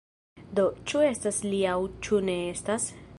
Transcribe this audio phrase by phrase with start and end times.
[0.59, 2.93] Do, ĉu estas li aŭ ĉu ne estas?